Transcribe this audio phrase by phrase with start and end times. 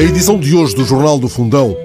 [0.00, 1.76] A edição de hoje do Jornal do Fundão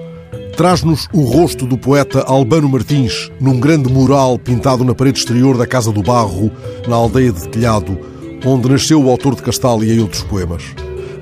[0.56, 5.66] traz-nos o rosto do poeta Albano Martins num grande mural pintado na parede exterior da
[5.66, 6.50] Casa do Barro,
[6.88, 8.00] na aldeia de Telhado,
[8.42, 10.62] onde nasceu o autor de Castália e outros poemas.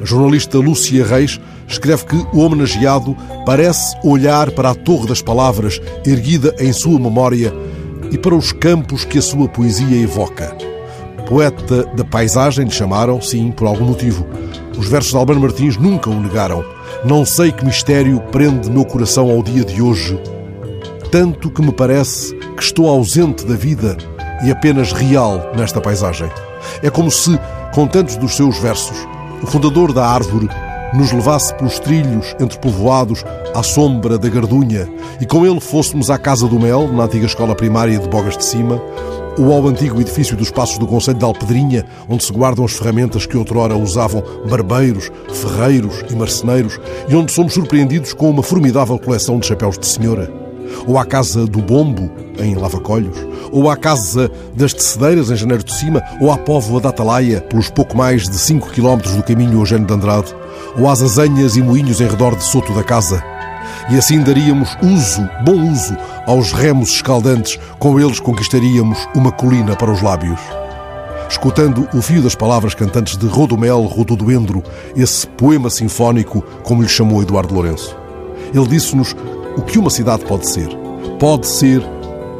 [0.00, 5.80] A jornalista Lúcia Reis escreve que o homenageado parece olhar para a Torre das Palavras
[6.06, 7.52] erguida em sua memória
[8.12, 10.56] e para os campos que a sua poesia evoca.
[11.28, 14.24] Poeta da paisagem lhe chamaram, sim, por algum motivo.
[14.76, 16.64] Os versos de Albano Martins nunca o negaram.
[17.04, 20.18] Não sei que mistério prende meu coração ao dia de hoje,
[21.10, 23.96] tanto que me parece que estou ausente da vida
[24.44, 26.28] e apenas real nesta paisagem.
[26.82, 27.38] É como se,
[27.74, 28.96] com tantos dos seus versos,
[29.42, 30.48] o fundador da árvore
[30.94, 34.88] nos levasse pelos trilhos entre povoados à sombra da Gardunha
[35.20, 38.44] e com ele fôssemos à Casa do Mel, na antiga escola primária de Bogas de
[38.44, 38.80] Cima,
[39.38, 43.26] ou ao antigo edifício dos Passos do Conselho de Alpedrinha, onde se guardam as ferramentas
[43.26, 46.78] que outrora usavam barbeiros, ferreiros e marceneiros,
[47.08, 50.30] e onde somos surpreendidos com uma formidável coleção de chapéus de senhora.
[50.86, 53.16] Ou à Casa do Bombo, em Lavacolhos,
[53.52, 57.70] ou à Casa das Tecedeiras, em Janeiro de Cima, ou à Póvoa da Atalaia, pelos
[57.70, 60.34] pouco mais de 5 km do caminho Eugênio de Andrade,
[60.76, 63.22] ou às azanhas e moinhos em redor de Soto da Casa,
[63.90, 65.96] e assim daríamos uso, bom uso,
[66.26, 70.40] aos remos escaldantes, com eles conquistaríamos uma colina para os lábios.
[71.28, 74.62] Escutando o fio das palavras cantantes de Rodomel Rododoendro,
[74.94, 77.96] esse poema sinfónico, como lhe chamou Eduardo Lourenço.
[78.52, 79.16] Ele disse-nos
[79.56, 80.68] o que uma cidade pode ser.
[81.18, 81.82] Pode ser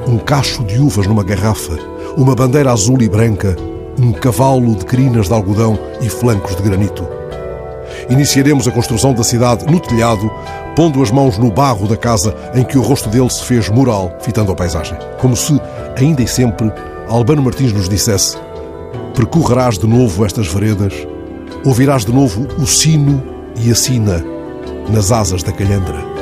[0.06, 1.78] um cacho de uvas numa garrafa,
[2.16, 3.56] uma bandeira azul e branca,
[3.98, 7.06] um cavalo de crinas de algodão e flancos de granito.
[8.08, 10.30] Iniciaremos a construção da cidade no telhado,
[10.74, 14.16] pondo as mãos no barro da casa em que o rosto dele se fez mural,
[14.20, 14.98] fitando a paisagem.
[15.20, 15.60] Como se,
[15.96, 16.72] ainda e sempre,
[17.08, 18.36] Albano Martins nos dissesse:
[19.14, 20.92] Percorrerás de novo estas veredas,
[21.64, 23.22] ouvirás de novo o sino
[23.56, 24.24] e a sina
[24.90, 26.14] nas asas da calhandra.